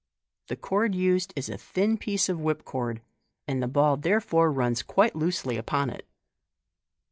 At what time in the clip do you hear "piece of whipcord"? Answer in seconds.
1.95-3.01